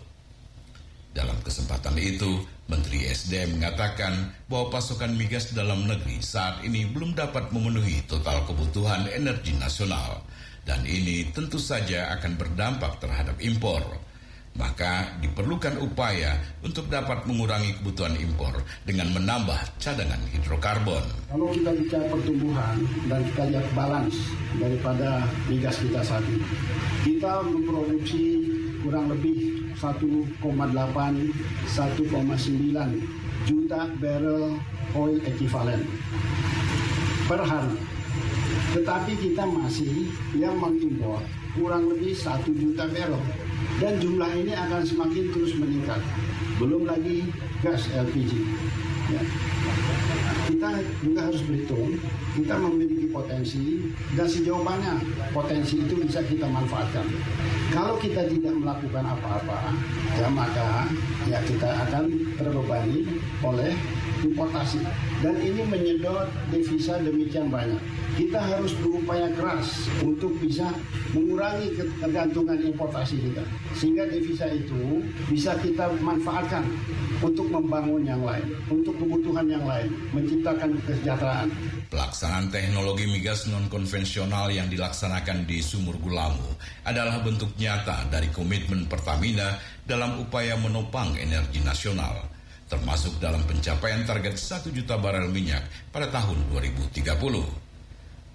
Dalam 1.16 1.40
kesempatan 1.40 1.96
itu, 1.96 2.44
Menteri 2.66 3.06
SDM 3.06 3.62
mengatakan 3.62 4.35
bahwa 4.50 4.75
pasokan 4.75 5.14
migas 5.14 5.54
dalam 5.54 5.87
negeri 5.87 6.18
saat 6.18 6.66
ini 6.66 6.82
belum 6.90 7.14
dapat 7.14 7.54
memenuhi 7.54 8.02
total 8.11 8.42
kebutuhan 8.42 9.06
energi 9.06 9.54
nasional 9.54 10.26
dan 10.66 10.82
ini 10.82 11.30
tentu 11.30 11.62
saja 11.62 12.11
akan 12.18 12.35
berdampak 12.35 12.99
terhadap 12.99 13.38
impor. 13.38 13.87
Maka 14.56 15.20
diperlukan 15.20 15.78
upaya 15.85 16.40
untuk 16.64 16.88
dapat 16.88 17.28
mengurangi 17.28 17.76
kebutuhan 17.76 18.16
impor 18.18 18.56
dengan 18.88 19.12
menambah 19.12 19.78
cadangan 19.78 20.18
hidrokarbon. 20.32 21.04
Kalau 21.28 21.52
kita 21.52 21.70
bicara 21.76 22.04
pertumbuhan 22.08 22.76
dan 23.06 23.20
kita 23.30 23.42
lihat 23.52 23.68
balance 23.76 24.16
daripada 24.56 25.28
migas 25.46 25.76
kita 25.76 26.00
saat 26.02 26.25
ini, 26.25 26.42
kita 27.04 27.44
memproduksi 27.44 28.25
kurang 28.80 29.12
lebih 29.12 29.65
1,8 29.76 30.40
1,9 30.40 30.40
juta 33.47 33.80
barrel 34.00 34.56
oil 34.97 35.21
equivalent 35.28 35.85
per 37.28 37.45
hari. 37.45 37.76
Tetapi 38.73 39.12
kita 39.21 39.45
masih 39.45 40.09
yang 40.37 40.56
mengimpor 40.56 41.21
kurang 41.56 41.88
lebih 41.92 42.16
1 42.16 42.45
juta 42.56 42.88
barrel 42.88 43.21
dan 43.76 44.00
jumlah 44.00 44.33
ini 44.33 44.56
akan 44.56 44.83
semakin 44.85 45.25
terus 45.33 45.52
meningkat. 45.61 46.00
Belum 46.56 46.88
lagi 46.88 47.28
gas 47.61 47.88
LPG. 47.92 48.33
Ya. 49.12 49.21
Kita 50.66 50.82
juga 50.99 51.20
harus 51.30 51.42
berhitung, 51.46 51.94
kita 52.35 52.58
memiliki 52.58 53.06
potensi 53.14 53.87
dan 54.18 54.26
sejauh 54.26 54.66
mana 54.66 54.99
potensi 55.30 55.78
itu 55.78 55.95
bisa 55.95 56.19
kita 56.26 56.43
manfaatkan. 56.43 57.06
Kalau 57.71 57.95
kita 58.02 58.26
tidak 58.26 58.50
melakukan 58.50 59.06
apa-apa, 59.06 59.71
ya 60.19 60.26
maka 60.26 60.90
ya 61.30 61.38
kita 61.47 61.71
akan 61.86 62.10
terbebani 62.34 63.06
oleh 63.47 63.78
importasi 64.26 64.82
dan 65.23 65.34
ini 65.39 65.62
menyedot 65.67 66.26
devisa 66.50 66.99
demikian 67.00 67.49
banyak. 67.49 67.78
Kita 68.17 68.41
harus 68.41 68.73
berupaya 68.80 69.28
keras 69.36 69.93
untuk 70.00 70.32
bisa 70.41 70.73
mengurangi 71.12 71.76
ketergantungan 71.76 72.56
importasi 72.65 73.21
kita 73.21 73.45
sehingga 73.76 74.08
devisa 74.08 74.49
itu 74.49 75.04
bisa 75.28 75.52
kita 75.60 75.93
manfaatkan 76.00 76.65
untuk 77.21 77.49
membangun 77.49 78.04
yang 78.04 78.21
lain, 78.25 78.45
untuk 78.69 78.97
kebutuhan 78.97 79.47
yang 79.49 79.65
lain, 79.65 79.89
menciptakan 80.12 80.76
kesejahteraan. 80.84 81.49
Pelaksanaan 81.93 82.49
teknologi 82.52 83.04
migas 83.08 83.49
non-konvensional 83.49 84.52
yang 84.52 84.69
dilaksanakan 84.69 85.45
di 85.45 85.60
Sumur 85.60 85.97
Gulamu 86.00 86.56
adalah 86.84 87.21
bentuk 87.21 87.52
nyata 87.56 88.08
dari 88.08 88.28
komitmen 88.32 88.89
Pertamina 88.89 89.56
dalam 89.84 90.21
upaya 90.25 90.58
menopang 90.58 91.15
energi 91.21 91.62
nasional 91.62 92.35
termasuk 92.66 93.22
dalam 93.22 93.42
pencapaian 93.46 94.02
target 94.02 94.34
1 94.34 94.74
juta 94.74 94.98
barel 94.98 95.30
minyak 95.30 95.62
pada 95.94 96.10
tahun 96.10 96.50
2030. 96.50 97.66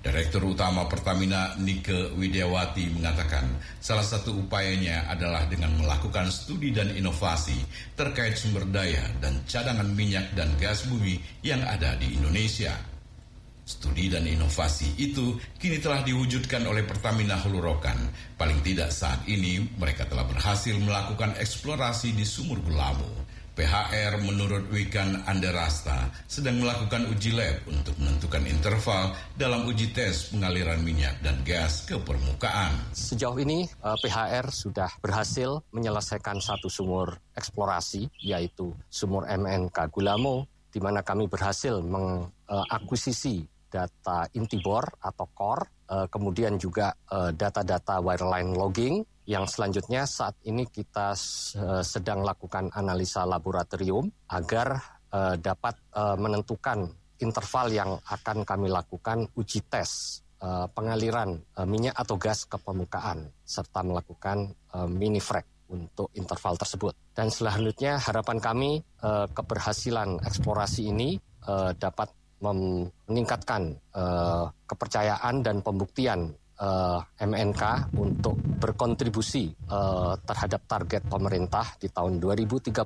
Direktur 0.01 0.49
Utama 0.49 0.89
Pertamina 0.89 1.53
Nike 1.61 2.17
Widiawati 2.17 2.89
mengatakan 2.89 3.45
salah 3.77 4.01
satu 4.01 4.33
upayanya 4.33 5.05
adalah 5.05 5.45
dengan 5.45 5.77
melakukan 5.77 6.33
studi 6.33 6.73
dan 6.73 6.89
inovasi 6.89 7.53
terkait 7.93 8.33
sumber 8.33 8.65
daya 8.65 9.05
dan 9.21 9.45
cadangan 9.45 9.85
minyak 9.93 10.33
dan 10.33 10.49
gas 10.57 10.89
bumi 10.89 11.21
yang 11.45 11.61
ada 11.61 11.93
di 12.01 12.17
Indonesia. 12.17 12.73
Studi 13.61 14.09
dan 14.09 14.25
inovasi 14.25 14.97
itu 14.97 15.37
kini 15.61 15.77
telah 15.77 16.01
diwujudkan 16.01 16.65
oleh 16.65 16.81
Pertamina 16.81 17.37
Hulu 17.37 17.61
Rokan. 17.61 18.09
Paling 18.41 18.57
tidak 18.65 18.89
saat 18.89 19.21
ini 19.29 19.61
mereka 19.77 20.09
telah 20.09 20.25
berhasil 20.25 20.73
melakukan 20.81 21.37
eksplorasi 21.37 22.17
di 22.17 22.25
sumur 22.25 22.57
Gulamu. 22.65 23.30
PHR 23.51 24.23
menurut 24.23 24.71
Wikan 24.71 25.27
Andarasta 25.27 26.07
sedang 26.23 26.63
melakukan 26.63 27.03
uji 27.11 27.35
lab 27.35 27.59
untuk 27.67 27.91
menentukan 27.99 28.47
interval 28.47 29.11
dalam 29.35 29.67
uji 29.67 29.91
tes 29.91 30.31
pengaliran 30.31 30.79
minyak 30.79 31.19
dan 31.19 31.35
gas 31.43 31.83
ke 31.83 31.99
permukaan. 31.99 32.71
Sejauh 32.95 33.35
ini 33.43 33.67
eh, 33.67 33.97
PHR 33.99 34.47
sudah 34.55 34.87
berhasil 35.03 35.59
menyelesaikan 35.75 36.39
satu 36.39 36.71
sumur 36.71 37.19
eksplorasi 37.35 38.07
yaitu 38.23 38.71
sumur 38.87 39.27
MNK 39.27 39.75
Gulamo 39.91 40.47
di 40.71 40.79
mana 40.79 41.03
kami 41.03 41.27
berhasil 41.27 41.83
mengakuisisi 41.83 43.43
data 43.71 44.27
inti 44.35 44.59
bor 44.59 44.83
atau 44.99 45.27
core, 45.31 45.67
eh, 45.91 46.07
kemudian 46.07 46.55
juga 46.55 46.95
eh, 47.11 47.35
data-data 47.35 47.99
wireline 47.99 48.55
logging 48.55 49.03
yang 49.29 49.45
selanjutnya 49.45 50.10
saat 50.10 50.34
ini 50.49 50.65
kita 50.65 51.13
uh, 51.13 51.84
sedang 51.86 52.25
lakukan 52.25 52.73
analisa 52.73 53.21
laboratorium 53.23 54.10
agar 54.34 54.81
uh, 55.13 55.36
dapat 55.38 55.77
uh, 55.93 56.17
menentukan 56.17 56.89
interval 57.21 57.69
yang 57.69 57.91
akan 58.10 58.41
kami 58.41 58.67
lakukan 58.67 59.29
uji 59.38 59.62
tes 59.69 60.21
pengaliran 60.73 61.38
minyak 61.69 61.93
atau 61.93 62.17
gas 62.17 62.49
ke 62.49 62.57
permukaan 62.57 63.29
serta 63.45 63.86
melakukan 63.86 64.49
mini 64.89 65.21
frac 65.21 65.45
untuk 65.69 66.10
interval 66.17 66.57
tersebut. 66.57 66.97
Dan 67.13 67.29
selanjutnya 67.29 68.01
harapan 68.01 68.41
kami 68.41 68.81
keberhasilan 69.38 70.17
eksplorasi 70.25 70.89
ini 70.89 71.21
dapat 71.77 72.10
meningkatkan 72.41 73.77
kepercayaan 74.65 75.45
dan 75.45 75.62
pembuktian 75.62 76.34
uh, 76.62 77.02
eh, 77.02 77.26
MNK 77.26 77.91
untuk 77.97 78.38
berkontribusi 78.38 79.50
uh, 79.74 80.13
terhadap 80.21 80.62
target 80.69 81.04
pemerintah 81.10 81.76
di 81.82 81.89
tahun 81.89 82.21
2030 82.21 82.78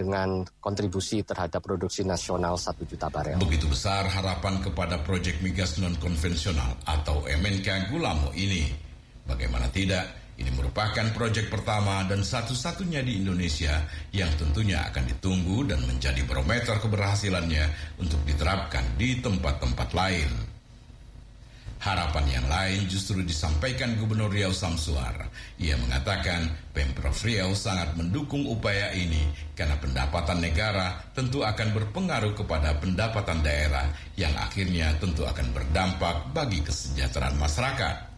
dengan 0.00 0.40
kontribusi 0.62 1.20
terhadap 1.20 1.60
produksi 1.60 2.06
nasional 2.06 2.56
1 2.56 2.72
juta 2.88 3.12
barel. 3.12 3.36
Begitu 3.36 3.68
besar 3.68 4.08
harapan 4.08 4.62
kepada 4.64 4.96
proyek 5.04 5.44
migas 5.44 5.76
non-konvensional 5.76 6.80
atau 6.88 7.20
MNK 7.28 7.92
Gulamo 7.92 8.32
ini. 8.32 8.64
Bagaimana 9.28 9.68
tidak, 9.68 10.34
ini 10.40 10.48
merupakan 10.56 11.04
proyek 11.12 11.52
pertama 11.52 12.00
dan 12.08 12.24
satu-satunya 12.24 13.04
di 13.04 13.20
Indonesia 13.20 13.84
yang 14.16 14.32
tentunya 14.40 14.80
akan 14.88 15.04
ditunggu 15.04 15.68
dan 15.68 15.84
menjadi 15.84 16.24
barometer 16.24 16.80
keberhasilannya 16.80 17.68
untuk 18.00 18.24
diterapkan 18.24 18.96
di 18.96 19.20
tempat-tempat 19.20 19.88
lain. 19.92 20.49
Harapan 21.80 22.28
yang 22.28 22.44
lain 22.44 22.84
justru 22.92 23.24
disampaikan 23.24 23.96
Gubernur 23.96 24.28
Riau 24.28 24.52
Samsuar. 24.52 25.32
Ia 25.56 25.80
mengatakan 25.80 26.52
Pemprov 26.76 27.16
Riau 27.24 27.56
sangat 27.56 27.96
mendukung 27.96 28.44
upaya 28.44 28.92
ini 28.92 29.32
karena 29.56 29.80
pendapatan 29.80 30.44
negara 30.44 31.00
tentu 31.16 31.40
akan 31.40 31.72
berpengaruh 31.72 32.36
kepada 32.36 32.76
pendapatan 32.76 33.40
daerah 33.40 33.88
yang 34.20 34.36
akhirnya 34.36 34.92
tentu 35.00 35.24
akan 35.24 35.56
berdampak 35.56 36.28
bagi 36.36 36.60
kesejahteraan 36.60 37.40
masyarakat. 37.40 38.09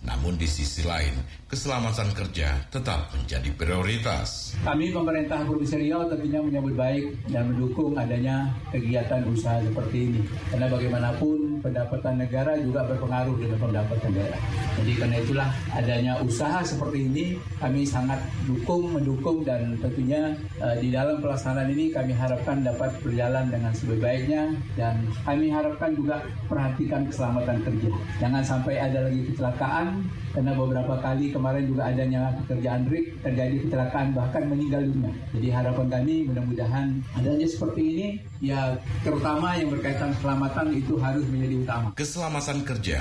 Namun 0.00 0.40
di 0.40 0.48
sisi 0.48 0.80
lain, 0.80 1.12
keselamatan 1.44 2.16
kerja 2.16 2.56
tetap 2.72 3.12
menjadi 3.12 3.52
prioritas. 3.52 4.56
Kami 4.64 4.96
pemerintah 4.96 5.44
Provinsi 5.44 5.76
Riau 5.76 6.08
tentunya 6.08 6.40
menyambut 6.40 6.72
baik 6.72 7.04
dan 7.28 7.52
mendukung 7.52 7.92
adanya 8.00 8.48
kegiatan 8.72 9.28
usaha 9.28 9.60
seperti 9.60 10.08
ini. 10.08 10.20
Karena 10.48 10.72
bagaimanapun 10.72 11.60
pendapatan 11.60 12.16
negara 12.16 12.56
juga 12.56 12.88
berpengaruh 12.88 13.36
dengan 13.36 13.58
pendapatan 13.60 14.10
daerah. 14.16 14.40
Jadi 14.80 14.92
karena 14.96 15.16
itulah 15.20 15.48
adanya 15.76 16.12
usaha 16.24 16.64
seperti 16.64 16.98
ini 17.04 17.24
kami 17.60 17.84
sangat 17.84 18.18
dukung, 18.48 18.96
mendukung 18.96 19.44
dan 19.44 19.76
tentunya 19.84 20.32
uh, 20.64 20.76
di 20.80 20.88
dalam 20.88 21.20
pelaksanaan 21.20 21.68
ini 21.76 21.92
kami 21.92 22.16
harapkan 22.16 22.64
dapat 22.64 22.96
berjalan 23.04 23.52
dengan 23.52 23.72
sebaik-baiknya 23.76 24.56
dan 24.80 25.04
kami 25.28 25.52
harapkan 25.52 25.92
juga 25.92 26.24
perhatikan 26.48 27.04
keselamatan 27.04 27.60
kerja. 27.60 27.90
Jangan 28.18 28.42
sampai 28.42 28.74
ada 28.80 29.04
lagi 29.04 29.20
kecelakaan 29.28 29.89
karena 30.30 30.52
beberapa 30.54 30.94
kali 31.02 31.34
kemarin 31.34 31.64
juga 31.66 31.82
adanya 31.90 32.20
pekerjaan 32.44 32.82
rig 32.86 33.06
terjadi 33.22 33.56
kecelakaan 33.66 34.08
bahkan 34.14 34.42
meninggal 34.46 34.82
dunia. 34.86 35.14
Jadi 35.34 35.48
harapan 35.50 35.86
kami 35.90 36.14
mudah-mudahan 36.30 36.86
adanya 37.18 37.46
seperti 37.46 37.82
ini 37.82 38.06
ya 38.42 38.78
terutama 39.02 39.58
yang 39.58 39.70
berkaitan 39.74 40.10
keselamatan 40.18 40.66
itu 40.74 40.94
harus 40.98 41.24
menjadi 41.26 41.54
utama. 41.62 41.88
Keselamatan 41.98 42.58
kerja, 42.62 42.98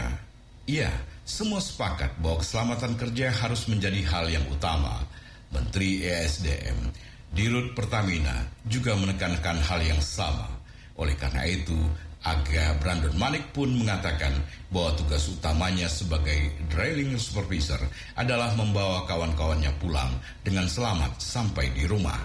iya 0.66 0.92
semua 1.30 1.62
sepakat 1.62 2.18
bahwa 2.18 2.42
keselamatan 2.42 2.98
kerja 2.98 3.30
harus 3.30 3.70
menjadi 3.70 4.02
hal 4.10 4.26
yang 4.34 4.46
utama. 4.50 5.06
Menteri 5.50 6.06
ESDM 6.06 6.94
Dirut 7.30 7.78
Pertamina 7.78 8.50
juga 8.66 8.98
menekankan 8.98 9.62
hal 9.62 9.86
yang 9.86 10.02
sama. 10.02 10.50
Oleh 10.98 11.14
karena 11.14 11.46
itu, 11.46 11.78
Aga 12.20 12.76
Brandon 12.84 13.16
Manik 13.16 13.56
pun 13.56 13.72
mengatakan 13.72 14.36
bahwa 14.68 14.92
tugas 15.00 15.32
utamanya 15.32 15.88
sebagai 15.88 16.52
drilling 16.68 17.16
supervisor 17.16 17.80
adalah 18.20 18.52
membawa 18.60 19.08
kawan-kawannya 19.08 19.72
pulang 19.80 20.20
dengan 20.44 20.68
selamat 20.68 21.16
sampai 21.16 21.72
di 21.72 21.88
rumah. 21.88 22.20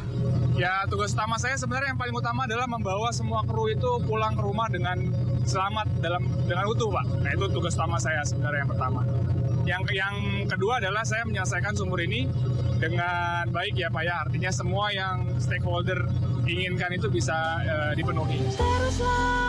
Ya, 0.58 0.82
tugas 0.90 1.14
utama 1.14 1.38
saya 1.38 1.54
sebenarnya 1.54 1.94
yang 1.94 2.00
paling 2.02 2.10
utama 2.10 2.42
adalah 2.42 2.66
membawa 2.66 3.14
semua 3.14 3.46
kru 3.46 3.70
itu 3.70 4.02
pulang 4.02 4.34
ke 4.34 4.42
rumah 4.42 4.66
dengan 4.66 4.98
selamat 5.46 5.86
dalam 6.02 6.26
dengan 6.42 6.66
utuh, 6.74 6.90
Pak. 6.90 7.04
Nah, 7.22 7.30
itu 7.30 7.46
tugas 7.54 7.78
utama 7.78 7.94
saya 8.02 8.26
sebenarnya 8.26 8.66
yang 8.66 8.72
pertama. 8.74 9.00
Yang 9.64 9.82
yang 9.94 10.16
kedua 10.50 10.82
adalah 10.82 11.06
saya 11.06 11.22
menyelesaikan 11.22 11.72
sumur 11.78 12.02
ini 12.02 12.26
dengan 12.82 13.46
baik 13.48 13.78
ya 13.78 13.88
Pak 13.94 14.02
ya. 14.02 14.14
Artinya 14.26 14.50
semua 14.50 14.90
yang 14.90 15.38
stakeholder 15.38 16.04
inginkan 16.44 16.92
itu 16.92 17.08
bisa 17.08 17.32
uh, 17.64 17.92
dipenuhi. 17.96 18.42
Teruslah 18.52 19.43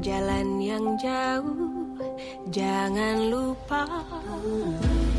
Jalan 0.00 0.48
yang 0.58 0.86
jauh 0.98 1.70
jangan 2.50 3.30
lupa. 3.30 3.86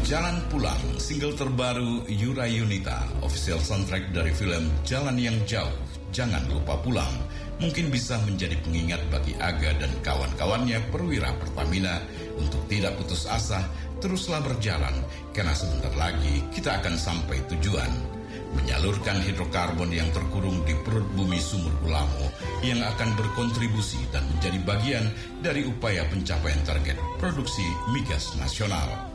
Jalan 0.04 0.44
Pulang, 0.52 0.84
single 1.00 1.32
terbaru 1.40 2.04
Yura 2.12 2.44
Yunita, 2.44 3.08
official 3.24 3.64
soundtrack 3.64 4.12
dari 4.12 4.36
film 4.36 4.68
Jalan 4.84 5.16
yang 5.16 5.38
Jauh, 5.48 5.72
Jangan 6.12 6.44
Lupa 6.52 6.76
Pulang, 6.84 7.16
mungkin 7.64 7.88
bisa 7.88 8.20
menjadi 8.28 8.60
pengingat 8.60 9.00
bagi 9.08 9.32
Aga 9.40 9.80
dan 9.80 9.92
kawan-kawannya 10.04 10.84
perwira 10.92 11.32
Pertamina. 11.40 12.04
Untuk 12.36 12.60
tidak 12.68 13.00
putus 13.00 13.24
asa, 13.32 13.64
teruslah 14.04 14.44
berjalan, 14.44 14.92
karena 15.32 15.56
sebentar 15.56 15.94
lagi 15.96 16.44
kita 16.52 16.84
akan 16.84 17.00
sampai 17.00 17.40
tujuan. 17.56 18.21
Menyalurkan 18.52 19.24
hidrokarbon 19.24 19.92
yang 19.96 20.12
terkurung 20.12 20.64
di 20.68 20.76
perut 20.84 21.08
bumi 21.16 21.40
sumur 21.40 21.72
Ulamo 21.88 22.32
yang 22.66 22.84
akan 22.84 23.16
berkontribusi 23.16 24.00
dan 24.12 24.28
menjadi 24.36 24.60
bagian 24.68 25.06
dari 25.40 25.64
upaya 25.64 26.04
pencapaian 26.12 26.60
target 26.68 27.00
produksi 27.20 27.64
migas 27.96 28.36
nasional. 28.36 29.12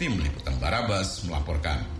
Tim 0.00 0.16
Liputan 0.16 0.56
Barabas 0.56 1.28
melaporkan. 1.28 1.99